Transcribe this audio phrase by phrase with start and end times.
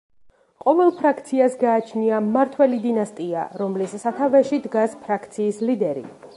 [0.63, 6.07] ყოველ ფრაქციას გააჩნია მმართველი დინასტია, რომლის სათავეში დგას ფრაქციის ლიდერი.